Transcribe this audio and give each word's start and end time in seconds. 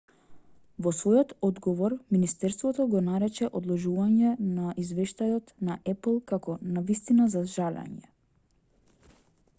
во 0.85 0.93
својот 0.99 1.33
одговор 1.47 1.95
министерството 2.15 2.87
го 2.95 3.03
нарече 3.11 3.51
одложувањето 3.59 4.47
на 4.57 4.73
извештајот 4.85 5.53
на 5.69 5.79
apple 5.97 6.17
како 6.33 6.59
навистина 6.79 7.33
за 7.37 7.45
жалење 7.59 8.15